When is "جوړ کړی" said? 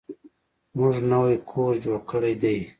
1.83-2.33